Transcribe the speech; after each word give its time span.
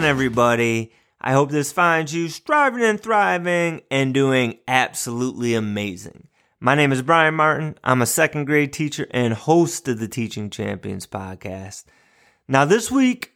On, 0.00 0.06
everybody? 0.06 0.92
I 1.20 1.32
hope 1.32 1.50
this 1.50 1.72
finds 1.72 2.14
you 2.14 2.30
striving 2.30 2.82
and 2.82 2.98
thriving 2.98 3.82
and 3.90 4.14
doing 4.14 4.58
absolutely 4.66 5.52
amazing. 5.52 6.28
My 6.58 6.74
name 6.74 6.90
is 6.90 7.02
Brian 7.02 7.34
Martin. 7.34 7.76
I'm 7.84 8.00
a 8.00 8.06
second 8.06 8.46
grade 8.46 8.72
teacher 8.72 9.06
and 9.10 9.34
host 9.34 9.86
of 9.88 9.98
the 9.98 10.08
Teaching 10.08 10.48
Champions 10.48 11.06
podcast. 11.06 11.84
Now, 12.48 12.64
this 12.64 12.90
week 12.90 13.34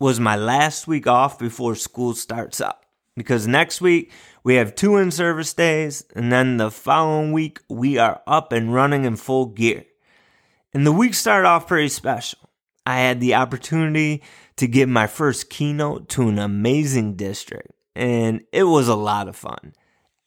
was 0.00 0.18
my 0.18 0.36
last 0.36 0.88
week 0.88 1.06
off 1.06 1.38
before 1.38 1.74
school 1.74 2.14
starts 2.14 2.62
up 2.62 2.86
because 3.14 3.46
next 3.46 3.82
week 3.82 4.10
we 4.42 4.54
have 4.54 4.74
two 4.74 4.96
in 4.96 5.10
service 5.10 5.52
days, 5.52 6.02
and 6.14 6.32
then 6.32 6.56
the 6.56 6.70
following 6.70 7.32
week 7.32 7.60
we 7.68 7.98
are 7.98 8.22
up 8.26 8.52
and 8.52 8.72
running 8.72 9.04
in 9.04 9.16
full 9.16 9.44
gear. 9.44 9.84
And 10.72 10.86
the 10.86 10.92
week 10.92 11.12
started 11.12 11.46
off 11.46 11.68
pretty 11.68 11.90
special. 11.90 12.38
I 12.86 13.00
had 13.00 13.20
the 13.20 13.34
opportunity 13.34 14.22
to 14.56 14.66
give 14.66 14.88
my 14.88 15.06
first 15.06 15.50
keynote 15.50 16.08
to 16.10 16.28
an 16.28 16.38
amazing 16.38 17.14
district, 17.14 17.72
and 17.94 18.42
it 18.52 18.64
was 18.64 18.88
a 18.88 18.94
lot 18.94 19.28
of 19.28 19.36
fun. 19.36 19.74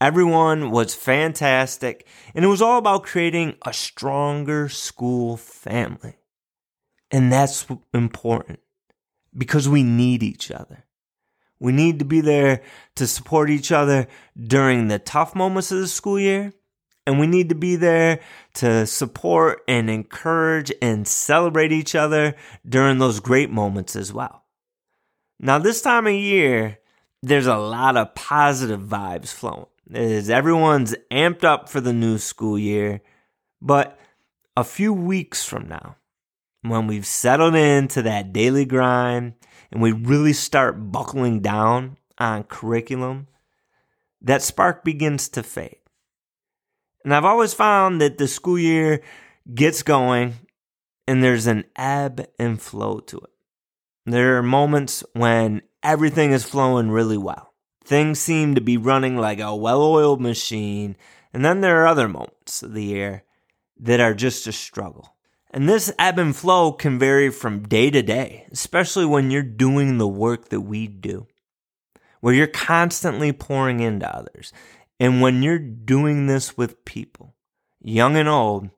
Everyone 0.01 0.71
was 0.71 0.95
fantastic, 0.95 2.07
and 2.33 2.45
it 2.45 2.47
was 2.47 2.61
all 2.61 2.77
about 2.77 3.03
creating 3.03 3.55
a 3.65 3.73
stronger 3.73 4.69
school 4.69 5.35
family. 5.35 6.15
And 7.11 7.31
that's 7.31 7.65
important 7.93 8.59
because 9.35 9.67
we 9.67 9.83
need 9.83 10.23
each 10.23 10.51
other. 10.51 10.85
We 11.59 11.73
need 11.73 11.99
to 11.99 12.05
be 12.05 12.21
there 12.21 12.61
to 12.95 13.07
support 13.07 13.49
each 13.49 13.71
other 13.71 14.07
during 14.41 14.87
the 14.87 14.99
tough 14.99 15.35
moments 15.35 15.71
of 15.71 15.79
the 15.79 15.87
school 15.87 16.19
year. 16.19 16.53
And 17.09 17.19
we 17.19 17.25
need 17.25 17.49
to 17.49 17.55
be 17.55 17.75
there 17.75 18.19
to 18.53 18.85
support 18.85 19.63
and 19.67 19.89
encourage 19.89 20.71
and 20.79 21.07
celebrate 21.07 21.71
each 21.71 21.95
other 21.95 22.35
during 22.67 22.99
those 22.99 23.19
great 23.19 23.49
moments 23.49 23.95
as 23.95 24.13
well. 24.13 24.43
Now, 25.39 25.57
this 25.57 25.81
time 25.81 26.05
of 26.05 26.13
year, 26.13 26.77
there's 27.23 27.47
a 27.47 27.57
lot 27.57 27.97
of 27.97 28.13
positive 28.13 28.81
vibes 28.81 29.33
flowing 29.33 29.65
is 29.89 30.29
everyone's 30.29 30.95
amped 31.09 31.43
up 31.43 31.67
for 31.67 31.81
the 31.81 31.93
new 31.93 32.19
school 32.19 32.59
year. 32.59 33.01
But 33.59 33.97
a 34.55 34.63
few 34.63 34.93
weeks 34.93 35.43
from 35.43 35.67
now, 35.67 35.95
when 36.61 36.85
we've 36.85 37.07
settled 37.07 37.55
into 37.55 38.03
that 38.03 38.31
daily 38.33 38.65
grind 38.65 39.33
and 39.71 39.81
we 39.81 39.93
really 39.93 40.33
start 40.33 40.91
buckling 40.91 41.39
down 41.39 41.97
on 42.19 42.43
curriculum, 42.43 43.29
that 44.21 44.43
spark 44.43 44.83
begins 44.83 45.27
to 45.29 45.41
fade. 45.41 45.77
And 47.03 47.13
I've 47.13 47.25
always 47.25 47.53
found 47.53 48.01
that 48.01 48.17
the 48.17 48.27
school 48.27 48.59
year 48.59 49.01
gets 49.53 49.83
going 49.83 50.35
and 51.07 51.23
there's 51.23 51.47
an 51.47 51.65
ebb 51.75 52.27
and 52.37 52.61
flow 52.61 52.99
to 52.99 53.17
it. 53.17 53.31
There 54.05 54.37
are 54.37 54.43
moments 54.43 55.03
when 55.13 55.61
everything 55.81 56.31
is 56.31 56.43
flowing 56.43 56.91
really 56.91 57.17
well. 57.17 57.53
Things 57.83 58.19
seem 58.19 58.55
to 58.55 58.61
be 58.61 58.77
running 58.77 59.17
like 59.17 59.39
a 59.39 59.55
well 59.55 59.81
oiled 59.81 60.21
machine, 60.21 60.95
and 61.33 61.43
then 61.43 61.61
there 61.61 61.81
are 61.81 61.87
other 61.87 62.07
moments 62.07 62.61
of 62.61 62.73
the 62.73 62.83
year 62.83 63.23
that 63.79 63.99
are 63.99 64.13
just 64.13 64.45
a 64.45 64.51
struggle. 64.51 65.15
And 65.51 65.67
this 65.67 65.91
ebb 65.97 66.19
and 66.19 66.35
flow 66.35 66.71
can 66.71 66.99
vary 66.99 67.31
from 67.31 67.67
day 67.67 67.89
to 67.89 68.03
day, 68.03 68.45
especially 68.51 69.05
when 69.05 69.31
you're 69.31 69.41
doing 69.41 69.97
the 69.97 70.07
work 70.07 70.49
that 70.49 70.61
we 70.61 70.85
do, 70.85 71.25
where 72.21 72.35
you're 72.35 72.45
constantly 72.45 73.31
pouring 73.31 73.79
into 73.79 74.07
others. 74.07 74.53
And 74.99 75.21
when 75.21 75.41
you're 75.41 75.59
doing 75.59 76.27
this 76.27 76.57
with 76.57 76.83
people, 76.85 77.35
young 77.81 78.17
and 78.17 78.27
old, 78.27 78.69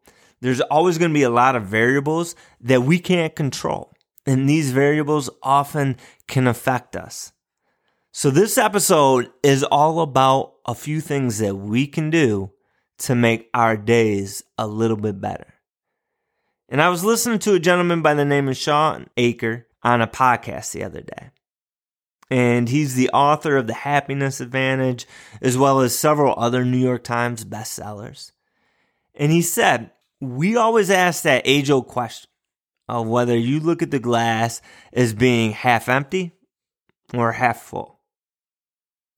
there's 0.41 0.61
always 0.61 0.97
going 0.97 1.11
to 1.11 1.15
be 1.15 1.23
a 1.23 1.29
lot 1.29 1.55
of 1.55 1.65
variables 1.65 2.35
that 2.59 2.83
we 2.83 2.99
can't 2.99 3.35
control. 3.35 3.93
And 4.25 4.47
these 4.47 4.71
variables 4.71 5.29
often 5.41 5.97
can 6.27 6.47
affect 6.47 6.95
us. 6.95 7.31
So, 8.11 8.29
this 8.29 8.57
episode 8.57 9.31
is 9.41 9.63
all 9.63 10.01
about 10.01 10.55
a 10.65 10.75
few 10.75 10.99
things 10.99 11.39
that 11.39 11.55
we 11.55 11.87
can 11.87 12.09
do 12.09 12.51
to 12.99 13.15
make 13.15 13.49
our 13.53 13.77
days 13.77 14.43
a 14.57 14.67
little 14.67 14.97
bit 14.97 15.19
better. 15.21 15.53
And 16.69 16.81
I 16.81 16.89
was 16.89 17.03
listening 17.03 17.39
to 17.39 17.53
a 17.53 17.59
gentleman 17.59 18.01
by 18.01 18.13
the 18.13 18.25
name 18.25 18.47
of 18.47 18.57
Shawn 18.57 19.07
Achor 19.17 19.67
on 19.81 20.01
a 20.01 20.07
podcast 20.07 20.71
the 20.71 20.83
other 20.83 21.01
day. 21.01 21.31
And 22.31 22.69
he's 22.69 22.95
the 22.95 23.09
author 23.09 23.57
of 23.57 23.67
The 23.67 23.73
Happiness 23.73 24.39
Advantage, 24.39 25.05
as 25.41 25.57
well 25.57 25.81
as 25.81 25.97
several 25.97 26.33
other 26.37 26.65
New 26.65 26.77
York 26.77 27.03
Times 27.03 27.43
bestsellers. 27.43 28.31
And 29.13 29.31
he 29.31 29.41
said, 29.41 29.91
We 30.21 30.55
always 30.55 30.89
ask 30.89 31.23
that 31.23 31.43
age 31.45 31.69
old 31.69 31.87
question 31.87 32.29
of 32.87 33.07
whether 33.07 33.37
you 33.37 33.59
look 33.59 33.81
at 33.81 33.91
the 33.91 33.99
glass 33.99 34.61
as 34.93 35.13
being 35.13 35.51
half 35.51 35.89
empty 35.89 36.31
or 37.13 37.33
half 37.33 37.61
full. 37.61 37.99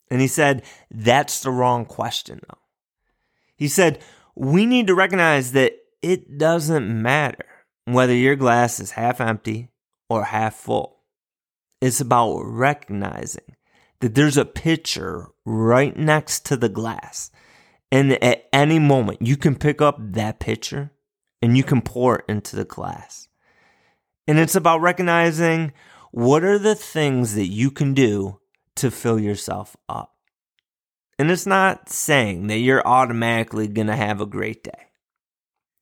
And 0.10 0.22
he 0.22 0.28
said, 0.28 0.64
that's 0.92 1.42
the 1.42 1.50
wrong 1.50 1.86
question, 1.86 2.40
though. 2.48 2.60
He 3.56 3.68
said, 3.68 4.00
we 4.36 4.66
need 4.66 4.88
to 4.88 4.96
recognize 4.96 5.54
that 5.54 5.74
it 6.02 6.38
doesn't 6.38 7.02
matter 7.02 7.46
whether 7.86 8.14
your 8.14 8.36
glass 8.36 8.80
is 8.80 8.92
half 8.92 9.20
empty 9.20 9.70
or 10.10 10.26
half 10.26 10.54
full. 10.56 11.00
It's 11.84 12.00
about 12.00 12.44
recognizing 12.44 13.58
that 14.00 14.16
there's 14.16 14.38
a 14.38 14.46
pitcher 14.46 15.28
right 15.44 15.94
next 15.98 16.46
to 16.46 16.56
the 16.56 16.70
glass. 16.70 17.30
And 17.92 18.14
at 18.24 18.46
any 18.54 18.80
moment, 18.80 19.22
you 19.22 19.36
can 19.36 19.58
pick 19.58 19.82
up 19.82 19.98
that 20.00 20.40
pitcher 20.40 20.94
and 21.42 21.58
you 21.58 21.64
can 21.66 21.82
pour 21.82 22.20
it 22.20 22.26
into 22.30 22.56
the 22.56 22.64
glass. 22.64 23.28
And 24.30 24.40
it's 24.40 24.56
about 24.56 24.80
recognizing 24.80 25.74
what 26.12 26.46
are 26.46 26.58
the 26.58 26.74
things 26.74 27.36
that 27.36 27.50
you 27.50 27.70
can 27.70 27.94
do 27.94 28.40
to 28.76 28.90
fill 28.90 29.20
yourself 29.20 29.76
up. 29.90 30.16
And 31.20 31.30
it's 31.30 31.46
not 31.46 31.90
saying 31.90 32.48
that 32.48 32.60
you're 32.60 32.88
automatically 32.88 33.68
going 33.68 33.88
to 33.88 33.98
have 33.98 34.22
a 34.22 34.26
great 34.26 34.64
day. 34.64 34.88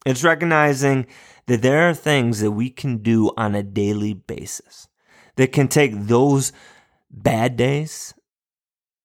It's 0.04 0.24
recognizing 0.24 1.06
that 1.46 1.62
there 1.62 1.88
are 1.88 1.94
things 1.94 2.40
that 2.40 2.54
we 2.54 2.72
can 2.72 3.04
do 3.04 3.32
on 3.38 3.54
a 3.54 3.62
daily 3.62 4.16
basis 4.16 4.88
that 5.36 5.52
can 5.52 5.68
take 5.68 5.94
those 5.96 6.52
bad 7.10 7.58
days 7.58 8.14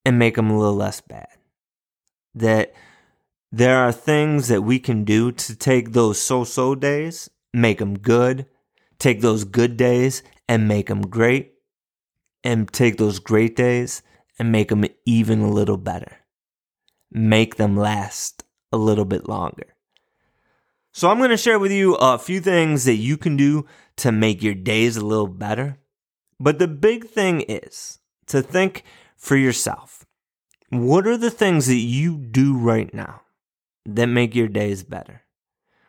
and 0.05 0.19
make 0.19 0.37
them 0.37 0.51
a 0.51 0.59
little 0.59 0.75
less 0.75 1.01
bad. 1.01 1.29
That 2.35 2.75
there 3.51 3.79
are 3.79 3.93
things 3.93 4.49
that 4.49 4.63
we 4.63 4.79
can 4.79 5.05
do 5.05 5.33
to 5.33 5.57
take 5.57 5.93
those 5.93 6.21
so 6.21 6.45
so 6.45 6.75
days, 6.75 7.31
make 7.53 7.79
them 7.79 7.99
good, 7.99 8.47
take 8.99 9.21
those 9.21 9.45
good 9.45 9.77
days 9.77 10.23
and 10.49 10.69
make 10.69 10.89
them 10.89 11.03
great, 11.03 11.55
and 12.45 12.73
take 12.73 12.97
those 12.97 13.19
great 13.19 13.57
days 13.57 14.03
and 14.39 14.53
make 14.53 14.69
them 14.69 14.85
even 15.05 15.41
a 15.41 15.51
little 15.51 15.77
better. 15.77 16.19
Make 17.11 17.57
them 17.57 17.77
last 17.77 18.45
a 18.73 18.77
little 18.77 19.05
bit 19.05 19.29
longer. 19.29 19.75
So, 20.93 21.11
I'm 21.11 21.19
going 21.19 21.31
to 21.31 21.37
share 21.37 21.59
with 21.59 21.73
you 21.73 21.95
a 21.97 22.19
few 22.19 22.41
things 22.41 22.85
that 22.85 22.95
you 22.95 23.17
can 23.17 23.37
do 23.37 23.67
to 23.97 24.13
make 24.13 24.43
your 24.43 24.55
days 24.55 24.97
a 24.97 25.05
little 25.05 25.27
better. 25.27 25.79
But 26.39 26.59
the 26.59 26.69
big 26.69 27.07
thing 27.07 27.43
is 27.43 27.99
to 28.27 28.43
think 28.43 28.85
for 29.17 29.37
yourself. 29.37 30.05
What 30.71 31.07
are 31.07 31.17
the 31.17 31.31
things 31.31 31.67
that 31.67 31.75
you 31.75 32.19
do 32.19 32.57
right 32.57 32.93
now 32.93 33.23
that 33.85 34.07
make 34.07 34.35
your 34.35 34.49
days 34.49 34.83
better? 34.83 35.23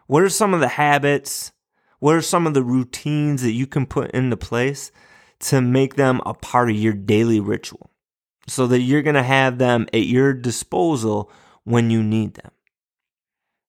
What 0.05 0.23
are 0.23 0.29
some 0.29 0.53
of 0.53 0.59
the 0.59 0.67
habits? 0.67 1.51
What 1.99 2.15
are 2.15 2.21
some 2.21 2.47
of 2.47 2.53
the 2.53 2.63
routines 2.63 3.41
that 3.41 3.51
you 3.51 3.67
can 3.67 3.85
put 3.85 4.11
into 4.11 4.37
place 4.37 4.91
to 5.39 5.61
make 5.61 5.95
them 5.95 6.21
a 6.25 6.33
part 6.33 6.69
of 6.69 6.75
your 6.75 6.93
daily 6.93 7.39
ritual 7.39 7.91
so 8.47 8.65
that 8.67 8.81
you're 8.81 9.01
going 9.01 9.15
to 9.15 9.23
have 9.23 9.57
them 9.57 9.87
at 9.93 10.05
your 10.05 10.33
disposal 10.33 11.31
when 11.63 11.89
you 11.89 12.01
need 12.01 12.33
them. 12.35 12.51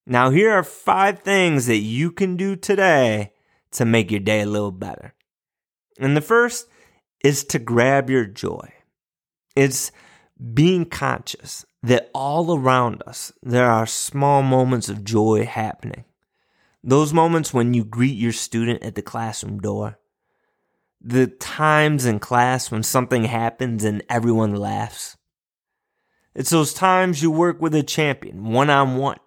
Now, 0.07 0.31
here 0.31 0.53
are 0.53 0.63
five 0.63 1.19
things 1.19 1.67
that 1.67 1.79
you 1.79 2.11
can 2.13 2.37
do 2.37 2.57
today 2.57 3.33
to 3.73 3.85
make 3.85 4.11
your 4.11 4.21
day 4.21 4.41
a 4.41 4.47
little 4.47 4.73
better. 4.73 5.15
And 5.99 6.17
the 6.17 6.21
first 6.21 6.69
is 7.25 7.45
to 7.45 7.59
grab 7.59 8.09
your 8.09 8.25
joy. 8.25 8.73
It's 9.57 9.91
being 10.55 10.85
conscious 10.85 11.67
that 11.83 12.11
all 12.15 12.57
around 12.57 13.03
us 13.07 13.33
there 13.43 13.69
are 13.69 13.87
small 13.87 14.43
moments 14.43 14.89
of 14.89 15.05
joy 15.05 15.45
happening. 15.45 16.05
Those 16.83 17.13
moments 17.13 17.53
when 17.53 17.75
you 17.75 17.85
greet 17.85 18.17
your 18.17 18.33
student 18.33 18.83
at 18.83 18.95
the 18.95 19.03
classroom 19.03 19.61
door, 19.61 19.99
the 21.01 21.27
times 21.27 22.07
in 22.07 22.19
class 22.19 22.71
when 22.71 22.83
something 22.83 23.25
happens 23.25 23.85
and 23.85 24.03
everyone 24.09 24.55
laughs. 24.55 25.17
It's 26.35 26.51
those 26.51 26.73
times 26.73 27.23
you 27.23 27.31
work 27.31 27.61
with 27.61 27.75
a 27.75 27.83
champion 27.83 28.53
one 28.53 28.71
on 28.71 28.97
one 28.97 29.19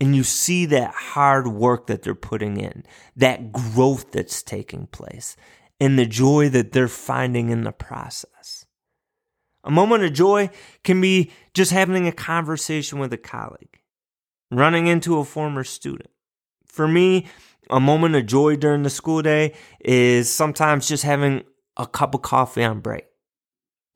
and 0.00 0.14
you 0.14 0.22
see 0.22 0.66
that 0.66 0.92
hard 0.92 1.48
work 1.48 1.86
that 1.86 2.02
they're 2.02 2.14
putting 2.14 2.58
in, 2.58 2.84
that 3.16 3.52
growth 3.52 4.10
that's 4.12 4.42
taking 4.42 4.86
place, 4.86 5.36
and 5.80 5.98
the 5.98 6.06
joy 6.06 6.48
that 6.50 6.72
they're 6.72 6.88
finding 6.88 7.50
in 7.50 7.64
the 7.64 7.72
process. 7.72 8.64
A 9.64 9.70
moment 9.70 10.04
of 10.04 10.12
joy 10.12 10.50
can 10.82 11.00
be 11.00 11.30
just 11.54 11.70
having 11.70 12.06
a 12.06 12.12
conversation 12.12 12.98
with 12.98 13.12
a 13.12 13.18
colleague, 13.18 13.80
running 14.50 14.86
into 14.86 15.18
a 15.18 15.24
former 15.24 15.64
student. 15.64 16.10
For 16.66 16.86
me, 16.86 17.26
a 17.70 17.80
moment 17.80 18.14
of 18.14 18.26
joy 18.26 18.56
during 18.56 18.82
the 18.82 18.90
school 18.90 19.22
day 19.22 19.54
is 19.80 20.30
sometimes 20.30 20.86
just 20.86 21.02
having 21.02 21.44
a 21.76 21.86
cup 21.86 22.14
of 22.14 22.22
coffee 22.22 22.62
on 22.62 22.80
break 22.80 23.06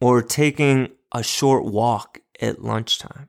or 0.01 0.23
taking 0.23 0.91
a 1.13 1.23
short 1.23 1.65
walk 1.65 2.21
at 2.41 2.63
lunchtime. 2.63 3.29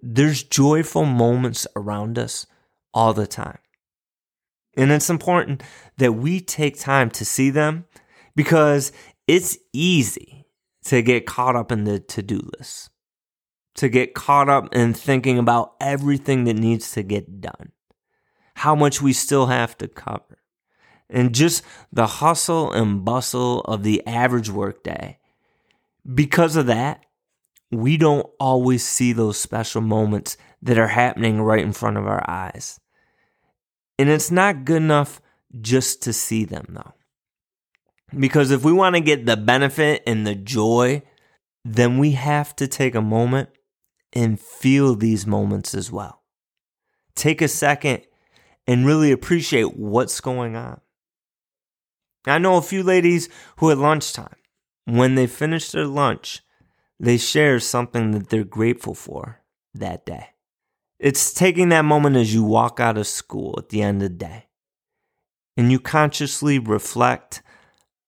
There's 0.00 0.42
joyful 0.42 1.04
moments 1.04 1.66
around 1.74 2.18
us 2.18 2.46
all 2.92 3.14
the 3.14 3.26
time. 3.26 3.58
And 4.78 4.92
it's 4.92 5.10
important 5.10 5.64
that 5.96 6.12
we 6.12 6.40
take 6.40 6.78
time 6.78 7.10
to 7.10 7.24
see 7.24 7.50
them 7.50 7.86
because 8.36 8.92
it's 9.26 9.58
easy 9.72 10.46
to 10.84 11.02
get 11.02 11.26
caught 11.26 11.56
up 11.56 11.72
in 11.72 11.82
the 11.82 11.98
to 11.98 12.22
do 12.22 12.40
list, 12.56 12.88
to 13.74 13.88
get 13.88 14.14
caught 14.14 14.48
up 14.48 14.72
in 14.72 14.94
thinking 14.94 15.36
about 15.36 15.74
everything 15.80 16.44
that 16.44 16.54
needs 16.54 16.92
to 16.92 17.02
get 17.02 17.40
done, 17.40 17.72
how 18.54 18.76
much 18.76 19.02
we 19.02 19.12
still 19.12 19.46
have 19.46 19.76
to 19.78 19.88
cover, 19.88 20.38
and 21.10 21.34
just 21.34 21.64
the 21.92 22.06
hustle 22.06 22.72
and 22.72 23.04
bustle 23.04 23.62
of 23.62 23.82
the 23.82 24.06
average 24.06 24.48
workday. 24.48 25.18
Because 26.14 26.54
of 26.54 26.66
that, 26.66 27.04
we 27.72 27.96
don't 27.96 28.26
always 28.38 28.86
see 28.86 29.12
those 29.12 29.40
special 29.40 29.80
moments 29.80 30.36
that 30.62 30.78
are 30.78 30.86
happening 30.86 31.42
right 31.42 31.64
in 31.64 31.72
front 31.72 31.96
of 31.96 32.06
our 32.06 32.24
eyes. 32.30 32.78
And 33.98 34.08
it's 34.08 34.30
not 34.30 34.64
good 34.64 34.82
enough 34.82 35.20
just 35.60 36.02
to 36.02 36.12
see 36.12 36.44
them, 36.44 36.66
though. 36.68 36.94
Because 38.18 38.50
if 38.50 38.64
we 38.64 38.72
want 38.72 38.94
to 38.94 39.00
get 39.00 39.26
the 39.26 39.36
benefit 39.36 40.02
and 40.06 40.26
the 40.26 40.34
joy, 40.34 41.02
then 41.64 41.98
we 41.98 42.12
have 42.12 42.54
to 42.56 42.66
take 42.66 42.94
a 42.94 43.02
moment 43.02 43.50
and 44.12 44.40
feel 44.40 44.94
these 44.94 45.26
moments 45.26 45.74
as 45.74 45.92
well. 45.92 46.22
Take 47.14 47.42
a 47.42 47.48
second 47.48 48.02
and 48.66 48.86
really 48.86 49.10
appreciate 49.12 49.76
what's 49.76 50.20
going 50.20 50.56
on. 50.56 50.80
I 52.26 52.38
know 52.38 52.56
a 52.56 52.62
few 52.62 52.82
ladies 52.82 53.28
who 53.56 53.70
at 53.70 53.78
lunchtime, 53.78 54.36
when 54.84 55.14
they 55.14 55.26
finish 55.26 55.70
their 55.70 55.86
lunch, 55.86 56.42
they 56.98 57.16
share 57.16 57.60
something 57.60 58.12
that 58.12 58.28
they're 58.28 58.44
grateful 58.44 58.94
for 58.94 59.40
that 59.74 60.06
day. 60.06 60.28
It's 60.98 61.32
taking 61.32 61.68
that 61.68 61.84
moment 61.84 62.16
as 62.16 62.34
you 62.34 62.42
walk 62.42 62.80
out 62.80 62.98
of 62.98 63.06
school 63.06 63.54
at 63.58 63.68
the 63.68 63.82
end 63.82 64.02
of 64.02 64.10
the 64.10 64.16
day 64.16 64.46
and 65.56 65.70
you 65.70 65.78
consciously 65.78 66.58
reflect 66.58 67.42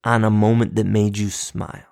on 0.02 0.24
a 0.24 0.30
moment 0.30 0.74
that 0.74 0.86
made 0.86 1.16
you 1.16 1.30
smile. 1.30 1.86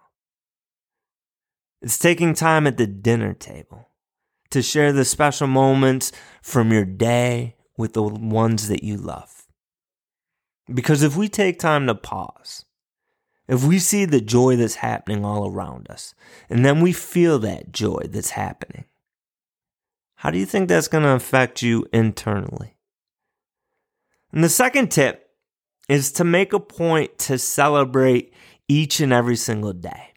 It's 1.81 1.99
taking 1.99 2.35
time 2.35 2.67
at 2.67 2.79
the 2.79 2.87
dinner 2.87 3.33
table 3.33 3.89
to 4.51 4.63
share 4.63 4.93
the 4.93 5.05
special 5.05 5.47
moments 5.47 6.11
from 6.43 6.73
your 6.73 6.85
day 6.85 7.57
with 7.77 7.93
the 7.93 8.03
ones 8.03 8.69
that 8.69 8.83
you 8.83 8.97
love. 8.97 9.47
Because 10.73 11.03
if 11.03 11.17
we 11.17 11.29
take 11.29 11.59
time 11.59 11.87
to 11.87 11.95
pause, 11.95 12.65
if 13.47 13.65
we 13.65 13.79
see 13.79 14.05
the 14.05 14.21
joy 14.21 14.57
that's 14.57 14.77
happening 14.77 15.25
all 15.25 15.49
around 15.49 15.89
us, 15.89 16.15
and 16.51 16.65
then 16.65 16.81
we 16.81 16.93
feel 16.93 17.39
that 17.39 17.73
joy 17.73 18.03
that's 18.09 18.31
happening, 18.31 18.85
how 20.19 20.33
do 20.33 20.39
you 20.39 20.47
think 20.47 20.69
that's 20.69 20.89
going 20.89 21.05
to 21.05 21.11
affect 21.11 21.63
you 21.63 21.87
internally? 21.93 22.75
And 24.33 24.43
the 24.43 24.49
second 24.49 24.91
tip 24.91 25.31
is 25.89 26.11
to 26.13 26.25
make 26.25 26.53
a 26.53 26.59
point 26.59 27.19
to 27.19 27.39
celebrate 27.39 28.35
each 28.67 28.99
and 28.99 29.13
every 29.13 29.37
single 29.37 29.73
day. 29.73 30.13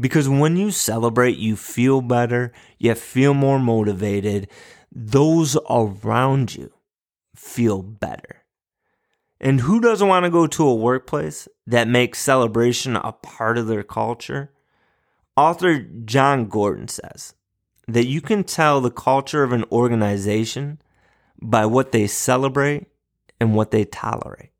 Because 0.00 0.30
when 0.30 0.56
you 0.56 0.70
celebrate, 0.70 1.36
you 1.36 1.56
feel 1.56 2.00
better, 2.00 2.52
you 2.78 2.94
feel 2.94 3.34
more 3.34 3.58
motivated, 3.58 4.48
those 4.90 5.58
around 5.68 6.54
you 6.54 6.72
feel 7.36 7.82
better. 7.82 8.46
And 9.42 9.60
who 9.60 9.78
doesn't 9.78 10.08
want 10.08 10.24
to 10.24 10.30
go 10.30 10.46
to 10.46 10.66
a 10.66 10.74
workplace 10.74 11.48
that 11.66 11.86
makes 11.86 12.18
celebration 12.18 12.96
a 12.96 13.12
part 13.12 13.58
of 13.58 13.66
their 13.66 13.82
culture? 13.82 14.52
Author 15.36 15.80
Jon 15.80 16.46
Gordon 16.46 16.88
says, 16.88 17.34
that 17.88 18.06
you 18.06 18.20
can 18.20 18.44
tell 18.44 18.80
the 18.80 18.90
culture 18.90 19.42
of 19.42 19.52
an 19.52 19.64
organization 19.72 20.80
by 21.40 21.64
what 21.64 21.90
they 21.90 22.06
celebrate 22.06 22.86
and 23.40 23.54
what 23.54 23.70
they 23.70 23.84
tolerate. 23.84 24.50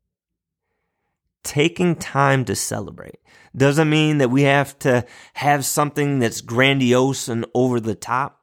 Taking 1.43 1.95
time 1.95 2.43
to 2.45 2.55
celebrate 2.55 3.19
doesn't 3.55 3.89
mean 3.89 4.17
that 4.17 4.31
we 4.31 4.43
have 4.43 4.77
to 4.79 5.05
have 5.35 5.63
something 5.63 6.19
that's 6.19 6.41
grandiose 6.41 7.29
and 7.29 7.45
over 7.53 7.79
the 7.79 7.95
top. 7.95 8.41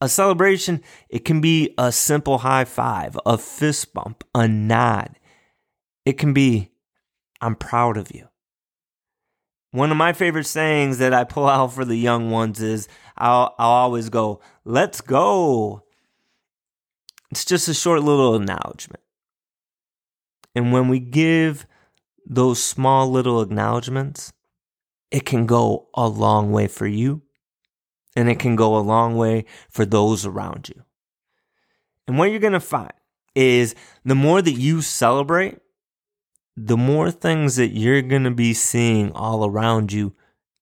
A 0.00 0.08
celebration, 0.08 0.82
it 1.08 1.24
can 1.24 1.40
be 1.40 1.74
a 1.78 1.92
simple 1.92 2.38
high 2.38 2.64
five, 2.64 3.18
a 3.24 3.38
fist 3.38 3.94
bump, 3.94 4.24
a 4.34 4.48
nod. 4.48 5.18
It 6.04 6.14
can 6.14 6.32
be, 6.32 6.70
I'm 7.40 7.54
proud 7.54 7.96
of 7.96 8.14
you. 8.14 8.29
One 9.72 9.90
of 9.90 9.96
my 9.96 10.12
favorite 10.12 10.46
sayings 10.46 10.98
that 10.98 11.14
I 11.14 11.24
pull 11.24 11.46
out 11.46 11.72
for 11.72 11.84
the 11.84 11.96
young 11.96 12.30
ones 12.30 12.60
is 12.60 12.88
I'll, 13.16 13.54
I'll 13.58 13.70
always 13.70 14.08
go, 14.08 14.40
let's 14.64 15.00
go. 15.00 15.84
It's 17.30 17.44
just 17.44 17.68
a 17.68 17.74
short 17.74 18.02
little 18.02 18.34
acknowledgement. 18.34 19.02
And 20.54 20.72
when 20.72 20.88
we 20.88 20.98
give 20.98 21.66
those 22.26 22.62
small 22.62 23.08
little 23.10 23.40
acknowledgments, 23.40 24.32
it 25.10 25.24
can 25.24 25.46
go 25.46 25.88
a 25.94 26.08
long 26.08 26.50
way 26.50 26.66
for 26.66 26.86
you 26.86 27.22
and 28.16 28.28
it 28.28 28.38
can 28.38 28.56
go 28.56 28.76
a 28.76 28.80
long 28.80 29.16
way 29.16 29.44
for 29.68 29.84
those 29.84 30.26
around 30.26 30.68
you. 30.68 30.82
And 32.08 32.18
what 32.18 32.30
you're 32.30 32.40
going 32.40 32.52
to 32.54 32.60
find 32.60 32.92
is 33.36 33.76
the 34.04 34.16
more 34.16 34.42
that 34.42 34.52
you 34.52 34.82
celebrate, 34.82 35.58
the 36.56 36.76
more 36.76 37.10
things 37.10 37.56
that 37.56 37.70
you're 37.70 38.02
going 38.02 38.24
to 38.24 38.30
be 38.30 38.52
seeing 38.52 39.12
all 39.12 39.44
around 39.44 39.92
you 39.92 40.14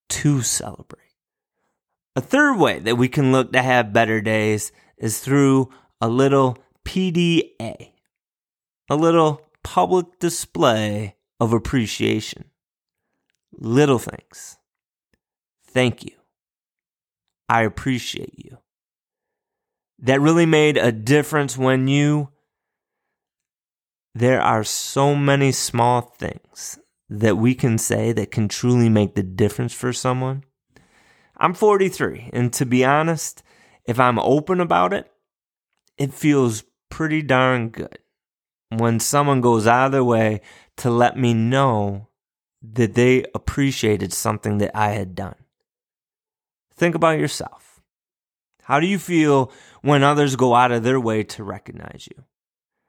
to 0.09 0.43
celebrate. 0.43 1.03
A 2.17 2.21
third 2.21 2.59
way 2.59 2.79
that 2.81 2.97
we 2.97 3.09
can 3.09 3.33
look 3.33 3.53
to 3.53 3.63
have 3.63 3.93
better 3.93 4.21
days 4.21 4.73
is 4.97 5.21
through 5.21 5.71
a 6.01 6.09
little 6.09 6.59
PDA, 6.85 7.93
a 8.91 8.97
little 8.97 9.43
public 9.63 10.19
display 10.19 11.17
of 11.39 11.53
appreciation. 11.53 12.47
Little 13.53 13.99
things. 13.99 14.59
Thank 15.67 16.05
you. 16.05 16.13
I 17.49 17.63
appreciate 17.63 18.35
you. 18.37 18.59
That 20.01 20.21
really 20.21 20.47
made 20.47 20.77
a 20.77 20.93
difference 20.93 21.57
when 21.57 21.89
you. 21.89 22.31
There 24.19 24.43
are 24.43 24.65
so 24.65 25.15
many 25.15 25.53
small 25.53 26.01
things 26.01 26.77
that 27.09 27.39
we 27.39 27.55
can 27.55 27.79
say 27.79 28.11
that 28.11 28.33
can 28.33 28.49
truly 28.49 28.89
make 28.89 29.15
the 29.15 29.23
difference 29.23 29.73
for 29.73 29.93
someone. 29.93 30.43
I'm 31.37 31.55
43, 31.55 32.31
and 32.33 32.53
to 32.55 32.67
be 32.67 32.85
honest, 32.85 33.45
if 33.85 34.01
I'm 34.01 34.19
open 34.19 34.61
about 34.61 34.93
it, 34.93 35.09
it 35.97 36.13
feels 36.13 36.65
pretty 36.91 37.23
darn 37.23 37.69
good 37.69 38.01
when 38.71 38.99
someone 38.99 39.41
goes 39.41 39.69
out 39.69 39.87
of 39.87 39.93
their 39.93 40.03
way 40.03 40.41
to 40.79 40.91
let 40.91 41.17
me 41.17 41.33
know 41.33 42.09
that 42.61 42.95
they 42.95 43.25
appreciated 43.37 44.13
something 44.13 44.59
that 44.59 44.77
I 44.77 44.89
had 44.95 45.15
done. 45.15 45.37
Think 46.75 46.97
about 46.97 47.21
yourself. 47.21 47.81
How 48.65 48.81
do 48.81 48.89
you 48.89 48.99
feel 48.99 49.53
when 49.83 50.03
others 50.03 50.35
go 50.35 50.57
out 50.57 50.73
of 50.73 50.83
their 50.83 50.99
way 50.99 51.23
to 51.23 51.45
recognize 51.45 52.09
you? 52.11 52.25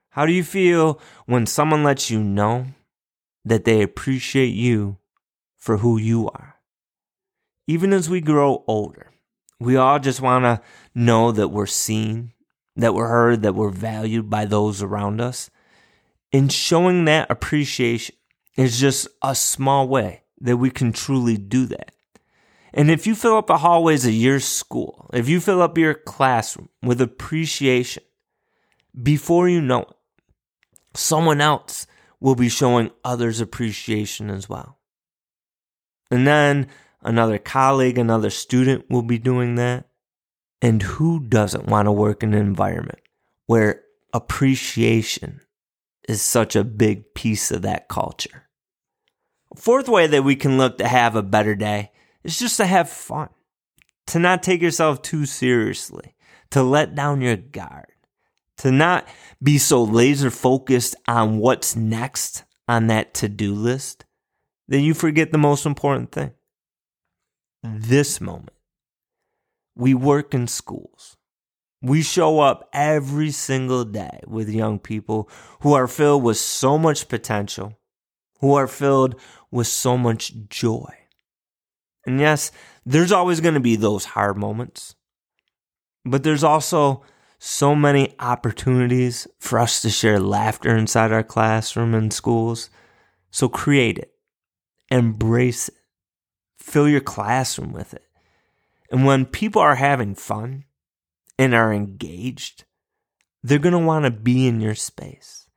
How 0.09 0.25
do 0.25 0.33
you 0.33 0.43
feel 0.43 0.99
when 1.25 1.45
someone 1.45 1.83
lets 1.83 2.09
you 2.09 2.23
know 2.23 2.67
that 3.45 3.65
they 3.65 3.81
appreciate 3.81 4.53
you 4.53 4.97
for 5.57 5.77
who 5.77 5.97
you 5.97 6.29
are? 6.29 6.59
even 7.69 7.93
as 7.93 8.09
we 8.09 8.19
grow 8.19 8.63
older, 8.65 9.11
we 9.59 9.75
all 9.75 9.99
just 9.99 10.21
want 10.21 10.43
to 10.43 10.59
know 10.95 11.31
that 11.31 11.49
we're 11.49 11.67
seen, 11.67 12.33
that 12.75 12.95
we're 12.95 13.07
heard, 13.07 13.43
that 13.43 13.53
we're 13.53 13.69
valued 13.69 14.27
by 14.27 14.43
those 14.43 14.81
around 14.81 15.21
us. 15.21 15.51
And 16.33 16.51
showing 16.51 17.05
that 17.05 17.29
appreciation 17.29 18.15
is 18.57 18.79
just 18.79 19.07
a 19.21 19.35
small 19.35 19.87
way 19.87 20.23
that 20.41 20.57
we 20.57 20.71
can 20.71 20.91
truly 20.91 21.37
do 21.37 21.67
that. 21.67 21.91
And 22.73 22.89
if 22.89 23.05
you 23.05 23.13
fill 23.13 23.37
up 23.37 23.45
the 23.45 23.59
hallways 23.59 24.03
of 24.03 24.13
your 24.13 24.39
school, 24.39 25.07
if 25.13 25.29
you 25.29 25.39
fill 25.39 25.61
up 25.61 25.77
your 25.77 25.93
classroom 25.93 26.69
with 26.81 26.99
appreciation, 26.99 28.01
before 28.99 29.47
you 29.47 29.61
know 29.61 29.81
it, 29.81 29.95
someone 30.93 31.41
else 31.41 31.87
will 32.19 32.35
be 32.35 32.49
showing 32.49 32.91
others 33.03 33.39
appreciation 33.39 34.29
as 34.29 34.49
well. 34.49 34.79
And 36.11 36.25
then 36.27 36.67
another 37.01 37.37
colleague, 37.37 37.97
another 37.97 38.29
student 38.29 38.89
will 38.89 39.03
be 39.03 39.17
doing 39.17 39.55
that. 39.55 39.85
And 40.61 40.81
who 40.81 41.21
doesn't 41.21 41.67
want 41.67 41.85
to 41.85 41.91
work 41.91 42.23
in 42.23 42.33
an 42.33 42.39
environment 42.41 42.99
where 43.45 43.83
appreciation 44.13 45.41
is 46.07 46.21
such 46.21 46.55
a 46.55 46.63
big 46.63 47.13
piece 47.13 47.51
of 47.51 47.61
that 47.61 47.87
culture? 47.87 48.49
Fourth 49.55 49.87
way 49.87 50.07
that 50.07 50.23
we 50.23 50.35
can 50.35 50.57
look 50.57 50.77
to 50.77 50.87
have 50.87 51.15
a 51.15 51.23
better 51.23 51.55
day 51.55 51.91
is 52.23 52.37
just 52.37 52.57
to 52.57 52.65
have 52.65 52.89
fun, 52.89 53.29
to 54.07 54.19
not 54.19 54.43
take 54.43 54.61
yourself 54.61 55.01
too 55.01 55.25
seriously, 55.25 56.15
to 56.51 56.61
let 56.61 56.95
down 56.95 57.21
your 57.21 57.37
guard, 57.37 57.93
to 58.59 58.71
not 58.71 59.07
be 59.41 59.57
so 59.57 59.83
laser 59.83 60.29
focused 60.29 60.95
on 61.07 61.39
what's 61.39 61.75
next 61.75 62.43
on 62.67 62.87
that 62.87 63.13
to 63.15 63.29
do 63.29 63.53
list 63.53 64.05
that 64.67 64.79
you 64.79 64.93
forget 64.93 65.31
the 65.31 65.37
most 65.37 65.65
important 65.65 66.11
thing. 66.11 66.31
This 67.63 68.21
moment. 68.21 68.55
We 69.75 69.93
work 69.93 70.33
in 70.33 70.47
schools. 70.47 71.17
We 71.81 72.01
show 72.01 72.41
up 72.41 72.69
every 72.73 73.31
single 73.31 73.85
day 73.85 74.19
with 74.27 74.49
young 74.49 74.77
people 74.77 75.29
who 75.61 75.73
are 75.73 75.87
filled 75.87 76.23
with 76.23 76.37
so 76.37 76.77
much 76.77 77.07
potential, 77.07 77.79
who 78.41 78.53
are 78.55 78.67
filled 78.67 79.15
with 79.49 79.67
so 79.67 79.97
much 79.97 80.33
joy. 80.49 80.93
And 82.05 82.19
yes, 82.19 82.51
there's 82.85 83.13
always 83.13 83.39
going 83.39 83.53
to 83.53 83.59
be 83.61 83.77
those 83.77 84.03
hard 84.03 84.37
moments, 84.37 84.95
but 86.03 86.23
there's 86.23 86.43
also 86.43 87.03
so 87.39 87.73
many 87.73 88.13
opportunities 88.19 89.25
for 89.39 89.59
us 89.59 89.81
to 89.81 89.89
share 89.89 90.19
laughter 90.19 90.75
inside 90.75 91.13
our 91.13 91.23
classroom 91.23 91.95
and 91.95 92.13
schools. 92.13 92.69
So 93.31 93.47
create 93.47 93.97
it, 93.97 94.13
embrace 94.91 95.69
it, 95.69 95.75
fill 96.57 96.87
your 96.89 97.01
classroom 97.01 97.71
with 97.71 97.93
it. 97.93 98.03
And 98.91 99.05
when 99.05 99.25
people 99.25 99.61
are 99.61 99.75
having 99.75 100.15
fun 100.15 100.65
and 101.37 101.53
are 101.53 101.73
engaged, 101.73 102.65
they're 103.41 103.57
going 103.57 103.73
to 103.73 103.79
want 103.79 104.03
to 104.03 104.11
be 104.11 104.45
in 104.45 104.59
your 104.59 104.75
space. 104.75 105.47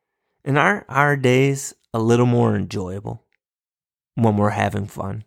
And 0.45 0.57
aren't 0.57 0.87
our 0.89 1.17
days 1.17 1.75
a 1.93 1.99
little 1.99 2.27
more 2.27 2.55
enjoyable 2.55 3.25
when 4.15 4.37
we're 4.37 4.51
having 4.51 4.87
fun? 4.87 5.25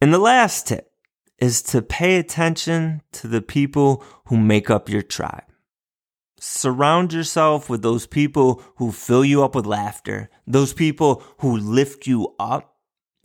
And 0.00 0.12
the 0.12 0.18
last 0.18 0.66
tip 0.66 0.90
is 1.38 1.62
to 1.62 1.82
pay 1.82 2.16
attention 2.16 3.02
to 3.12 3.28
the 3.28 3.42
people 3.42 4.02
who 4.26 4.36
make 4.36 4.70
up 4.70 4.88
your 4.88 5.02
tribe. 5.02 5.44
Surround 6.38 7.12
yourself 7.12 7.68
with 7.68 7.82
those 7.82 8.06
people 8.06 8.62
who 8.76 8.92
fill 8.92 9.24
you 9.24 9.42
up 9.42 9.54
with 9.54 9.66
laughter, 9.66 10.30
those 10.46 10.72
people 10.72 11.22
who 11.38 11.56
lift 11.56 12.06
you 12.06 12.34
up, 12.38 12.76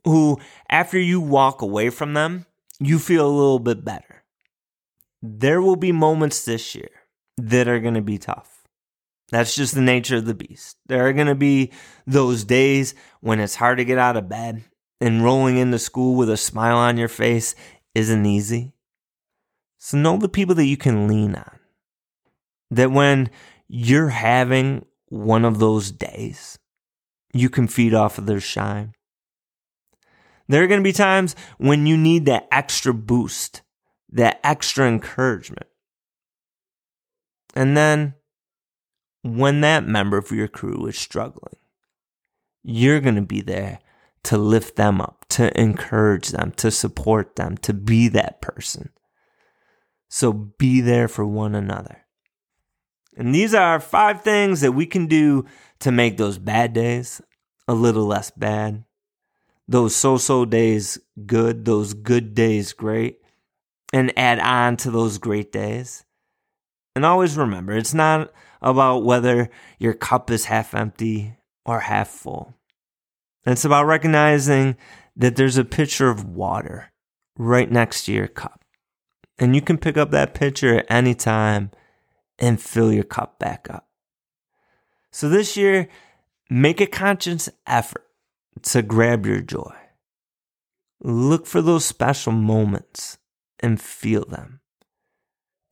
who, 0.06 0.40
after 0.70 1.00
you 1.00 1.20
walk 1.20 1.62
away 1.62 1.90
from 1.90 2.14
them, 2.14 2.46
you 2.80 2.98
feel 3.00 3.28
a 3.28 3.30
little 3.30 3.60
bit 3.60 3.86
better. 3.86 4.24
There 5.22 5.62
will 5.62 5.76
be 5.76 5.92
moments 5.92 6.46
this 6.46 6.74
year 6.74 6.90
that 7.38 7.68
are 7.68 7.80
going 7.80 7.94
to 7.94 8.02
be 8.02 8.18
tough. 8.18 8.64
That's 9.30 9.56
just 9.56 9.76
the 9.76 9.82
nature 9.82 10.18
of 10.18 10.26
the 10.26 10.34
beast. 10.34 10.78
There 10.88 11.08
are 11.08 11.14
going 11.14 11.28
to 11.28 11.36
be 11.36 11.72
those 12.06 12.44
days 12.44 12.96
when 13.22 13.40
it's 13.40 13.56
hard 13.56 13.78
to 13.78 13.86
get 13.86 13.98
out 13.98 14.18
of 14.18 14.28
bed 14.28 14.64
and 15.00 15.24
rolling 15.24 15.58
into 15.58 15.80
school 15.80 16.16
with 16.16 16.30
a 16.30 16.38
smile 16.38 16.78
on 16.78 16.98
your 16.98 17.08
face 17.08 17.56
isn't 17.96 18.26
easy. 18.26 18.74
So 19.78 19.98
know 19.98 20.18
the 20.18 20.30
people 20.30 20.56
that 20.56 20.66
you 20.66 20.78
can 20.78 21.08
lean 21.08 21.36
on. 21.36 21.60
That 22.70 22.92
when 22.92 23.30
you're 23.68 24.10
having 24.10 24.86
one 25.08 25.44
of 25.44 25.60
those 25.60 25.92
days, 25.92 26.60
you 27.34 27.50
can 27.50 27.68
feed 27.68 27.94
off 27.94 28.18
of 28.18 28.26
their 28.26 28.40
shine. 28.40 28.94
There 30.48 30.64
are 30.64 30.68
going 30.68 30.82
to 30.82 30.88
be 30.88 30.94
times 30.94 31.36
when 31.58 31.86
you 31.86 31.98
need 31.98 32.26
that 32.26 32.48
extra 32.52 32.94
boost, 32.94 33.62
that 34.12 34.40
extra 34.44 34.88
encouragement. 34.88 35.68
And 37.56 37.76
then 37.76 38.16
when 39.24 39.62
that 39.62 39.86
member 39.86 40.18
of 40.18 40.32
your 40.32 40.48
crew 40.48 40.86
is 40.88 40.98
struggling, 40.98 41.56
you're 42.64 43.00
going 43.00 43.16
to 43.16 43.22
be 43.22 43.42
there 43.42 43.80
to 44.24 44.38
lift 44.38 44.76
them 44.76 45.02
up, 45.02 45.26
to 45.30 45.58
encourage 45.60 46.30
them, 46.30 46.52
to 46.58 46.72
support 46.72 47.36
them, 47.36 47.58
to 47.58 47.74
be 47.74 48.08
that 48.10 48.42
person. 48.42 48.90
So 50.10 50.34
be 50.34 50.82
there 50.82 51.08
for 51.08 51.26
one 51.26 51.56
another. 51.56 52.06
And 53.18 53.34
these 53.34 53.54
are 53.54 53.80
five 53.80 54.22
things 54.22 54.62
that 54.62 54.74
we 54.74 54.86
can 54.86 55.08
do 55.08 55.46
to 55.80 55.92
make 55.92 56.18
those 56.18 56.38
bad 56.38 56.74
days 56.74 57.22
a 57.68 57.74
little 57.74 58.06
less 58.06 58.32
bad, 58.32 58.84
those 59.68 59.96
so 59.96 60.18
so 60.18 60.46
days 60.46 60.98
good, 61.26 61.66
those 61.66 61.94
good 61.94 62.34
days 62.34 62.74
great, 62.74 63.20
and 63.94 64.18
add 64.18 64.40
on 64.40 64.78
to 64.78 64.92
those 64.92 65.18
great 65.18 65.52
days. 65.52 66.06
And 66.96 67.06
always 67.06 67.38
remember, 67.38 67.74
it's 67.74 67.94
not 67.94 68.32
about 68.62 69.04
whether 69.04 69.50
your 69.80 69.94
cup 69.94 70.30
is 70.30 70.46
half 70.46 70.74
empty 70.76 71.38
or 71.66 71.80
half 71.80 72.10
full. 72.10 72.54
It's 73.46 73.66
about 73.66 73.86
recognizing 73.86 74.76
that 75.16 75.36
there's 75.36 75.58
a 75.58 75.66
pitcher 75.66 76.10
of 76.10 76.26
water 76.26 76.92
right 77.38 77.72
next 77.72 78.06
to 78.06 78.14
your 78.14 78.28
cup. 78.28 78.64
And 79.40 79.56
you 79.56 79.62
can 79.62 79.78
pick 79.78 79.98
up 79.98 80.12
that 80.12 80.36
pitcher 80.36 80.80
at 80.80 80.86
any 80.90 81.16
time 81.16 81.72
and 82.38 82.62
fill 82.62 82.94
your 82.94 83.04
cup 83.04 83.40
back 83.40 83.68
up. 83.70 83.88
So 85.12 85.28
this 85.28 85.58
year, 85.58 85.90
make 86.50 86.80
a 86.80 86.88
conscious 86.88 87.50
effort 87.66 88.06
to 88.64 88.82
grab 88.82 89.26
your 89.26 89.42
joy. 89.42 89.74
Look 91.02 91.48
for 91.48 91.62
those 91.62 91.84
special 91.84 92.32
moments 92.32 93.18
and 93.60 93.82
feel 93.82 94.26
them. 94.26 94.60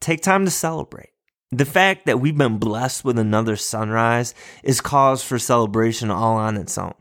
Take 0.02 0.22
time 0.22 0.46
to 0.46 0.52
celebrate. 0.52 1.12
The 1.52 1.66
fact 1.66 2.06
that 2.06 2.20
we've 2.20 2.38
been 2.38 2.58
blessed 2.58 3.06
with 3.06 3.20
another 3.20 3.56
sunrise 3.56 4.34
is 4.64 4.82
cause 4.82 5.24
for 5.24 5.38
celebration 5.38 6.10
all 6.10 6.38
on 6.38 6.58
its 6.58 6.78
own 6.78 6.94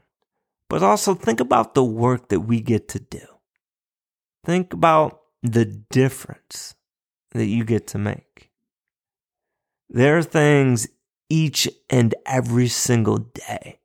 but 0.69 0.83
also 0.83 1.15
think 1.15 1.41
about 1.41 1.75
the 1.75 1.85
work 1.85 2.29
that 2.29 2.41
we 2.41 2.61
get 2.61 2.89
to 2.89 3.01
do. 3.01 3.27
Think 4.45 4.73
about 4.73 5.21
the 5.43 5.65
difference 5.65 6.75
that 7.33 7.47
you 7.47 7.65
get 7.65 7.87
to 7.89 7.99
make. 7.99 8.51
There 9.89 10.19
are 10.19 10.23
things 10.23 10.89
each 11.31 11.69
and 11.89 12.15
every 12.27 12.69
single 12.69 13.19
day 13.19 13.81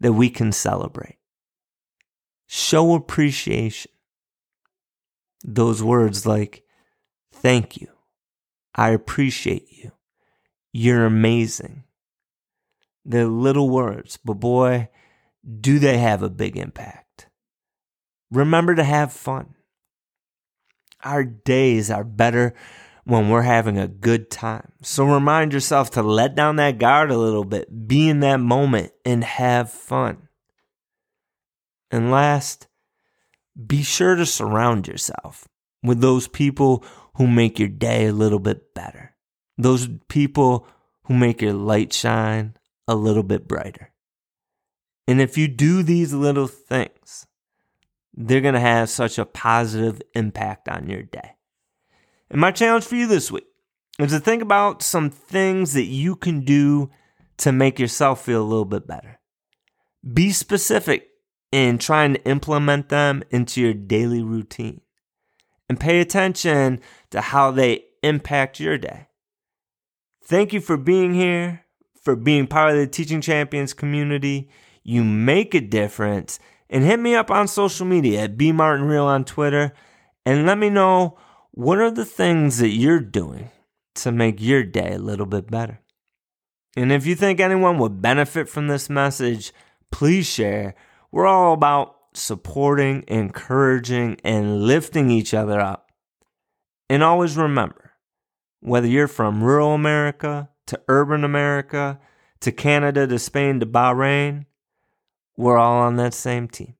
that 0.00 0.12
we 0.12 0.30
can 0.30 0.52
celebrate. 0.52 1.18
Show 2.46 2.94
appreciation. 2.94 3.90
Those 5.42 5.82
words 5.82 6.26
like, 6.26 6.64
thank 7.32 7.80
you. 7.80 7.88
I 8.74 8.90
appreciate 8.90 9.66
you. 9.70 9.92
You're 10.72 11.06
amazing. 11.06 11.84
They're 13.04 13.26
little 13.26 13.70
words, 13.70 14.18
but 14.24 14.34
boy, 14.34 14.88
do 15.60 15.78
they 15.78 15.98
have 15.98 16.22
a 16.22 16.30
big 16.30 16.56
impact? 16.56 17.28
Remember 18.30 18.74
to 18.74 18.84
have 18.84 19.12
fun. 19.12 19.54
Our 21.02 21.24
days 21.24 21.90
are 21.90 22.04
better 22.04 22.54
when 23.04 23.28
we're 23.28 23.42
having 23.42 23.78
a 23.78 23.86
good 23.86 24.30
time. 24.30 24.72
So 24.82 25.04
remind 25.04 25.52
yourself 25.52 25.90
to 25.92 26.02
let 26.02 26.34
down 26.34 26.56
that 26.56 26.78
guard 26.78 27.10
a 27.10 27.18
little 27.18 27.44
bit, 27.44 27.86
be 27.86 28.08
in 28.08 28.20
that 28.20 28.40
moment, 28.40 28.92
and 29.04 29.22
have 29.22 29.70
fun. 29.70 30.28
And 31.90 32.10
last, 32.10 32.66
be 33.66 33.82
sure 33.82 34.16
to 34.16 34.26
surround 34.26 34.88
yourself 34.88 35.46
with 35.82 36.00
those 36.00 36.26
people 36.26 36.82
who 37.16 37.26
make 37.26 37.58
your 37.58 37.68
day 37.68 38.06
a 38.06 38.12
little 38.12 38.40
bit 38.40 38.74
better, 38.74 39.14
those 39.58 39.88
people 40.08 40.66
who 41.04 41.14
make 41.14 41.42
your 41.42 41.52
light 41.52 41.92
shine 41.92 42.56
a 42.88 42.94
little 42.94 43.22
bit 43.22 43.46
brighter. 43.46 43.93
And 45.06 45.20
if 45.20 45.36
you 45.36 45.48
do 45.48 45.82
these 45.82 46.12
little 46.12 46.46
things, 46.46 47.26
they're 48.14 48.40
going 48.40 48.54
to 48.54 48.60
have 48.60 48.88
such 48.88 49.18
a 49.18 49.26
positive 49.26 50.00
impact 50.14 50.68
on 50.68 50.88
your 50.88 51.02
day. 51.02 51.32
And 52.30 52.40
my 52.40 52.52
challenge 52.52 52.84
for 52.84 52.94
you 52.94 53.06
this 53.06 53.30
week 53.30 53.46
is 53.98 54.12
to 54.12 54.20
think 54.20 54.42
about 54.42 54.82
some 54.82 55.10
things 55.10 55.74
that 55.74 55.84
you 55.84 56.16
can 56.16 56.40
do 56.44 56.90
to 57.38 57.52
make 57.52 57.78
yourself 57.78 58.24
feel 58.24 58.42
a 58.42 58.44
little 58.44 58.64
bit 58.64 58.86
better. 58.86 59.20
Be 60.12 60.30
specific 60.30 61.08
in 61.52 61.78
trying 61.78 62.14
to 62.14 62.24
implement 62.24 62.88
them 62.88 63.22
into 63.30 63.60
your 63.60 63.74
daily 63.74 64.22
routine 64.22 64.80
and 65.68 65.80
pay 65.80 66.00
attention 66.00 66.80
to 67.10 67.20
how 67.20 67.50
they 67.50 67.84
impact 68.02 68.60
your 68.60 68.78
day. 68.78 69.08
Thank 70.22 70.52
you 70.52 70.60
for 70.60 70.76
being 70.76 71.14
here, 71.14 71.64
for 72.02 72.16
being 72.16 72.46
part 72.46 72.72
of 72.72 72.76
the 72.76 72.86
Teaching 72.86 73.20
Champions 73.20 73.72
community 73.72 74.48
you 74.84 75.02
make 75.02 75.54
a 75.54 75.60
difference. 75.60 76.38
And 76.70 76.84
hit 76.84 77.00
me 77.00 77.14
up 77.14 77.30
on 77.30 77.48
social 77.48 77.86
media 77.86 78.22
at 78.22 78.36
B 78.36 78.52
Martin 78.52 78.86
Real 78.86 79.04
on 79.04 79.24
Twitter 79.24 79.72
and 80.24 80.46
let 80.46 80.58
me 80.58 80.70
know 80.70 81.18
what 81.50 81.78
are 81.78 81.90
the 81.90 82.04
things 82.04 82.58
that 82.58 82.70
you're 82.70 83.00
doing 83.00 83.50
to 83.96 84.10
make 84.10 84.40
your 84.40 84.64
day 84.64 84.94
a 84.94 84.98
little 84.98 85.26
bit 85.26 85.50
better. 85.50 85.80
And 86.76 86.90
if 86.90 87.06
you 87.06 87.14
think 87.14 87.38
anyone 87.38 87.78
would 87.78 88.02
benefit 88.02 88.48
from 88.48 88.66
this 88.66 88.90
message, 88.90 89.52
please 89.92 90.26
share. 90.26 90.74
We're 91.12 91.26
all 91.26 91.52
about 91.52 91.94
supporting, 92.14 93.04
encouraging, 93.06 94.18
and 94.24 94.62
lifting 94.62 95.10
each 95.10 95.34
other 95.34 95.60
up. 95.60 95.92
And 96.90 97.02
always 97.02 97.36
remember 97.36 97.92
whether 98.60 98.86
you're 98.86 99.06
from 99.06 99.44
rural 99.44 99.74
America 99.74 100.48
to 100.66 100.80
urban 100.88 101.22
America 101.22 102.00
to 102.40 102.50
Canada 102.50 103.06
to 103.06 103.18
Spain 103.18 103.60
to 103.60 103.66
Bahrain, 103.66 104.46
we're 105.36 105.58
all 105.58 105.80
on 105.80 105.96
that 105.96 106.14
same 106.14 106.48
team. 106.48 106.74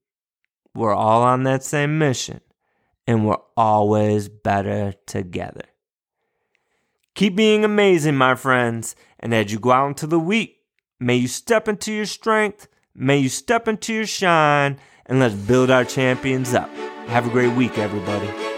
We're 0.73 0.93
all 0.93 1.23
on 1.23 1.43
that 1.43 1.63
same 1.63 1.97
mission. 1.97 2.41
And 3.07 3.25
we're 3.25 3.37
always 3.55 4.29
better 4.29 4.93
together. 5.05 5.65
Keep 7.13 7.35
being 7.35 7.63
amazing, 7.63 8.15
my 8.15 8.35
friends. 8.35 8.95
And 9.19 9.33
as 9.33 9.51
you 9.51 9.59
go 9.59 9.71
out 9.71 9.87
into 9.87 10.07
the 10.07 10.19
week, 10.19 10.57
may 10.99 11.15
you 11.15 11.27
step 11.27 11.67
into 11.67 11.93
your 11.93 12.05
strength, 12.05 12.67
may 12.93 13.17
you 13.17 13.29
step 13.29 13.67
into 13.67 13.93
your 13.93 14.05
shine, 14.05 14.79
and 15.05 15.19
let's 15.19 15.35
build 15.35 15.69
our 15.69 15.85
champions 15.85 16.53
up. 16.53 16.69
Have 17.07 17.27
a 17.27 17.29
great 17.29 17.55
week, 17.55 17.77
everybody. 17.77 18.54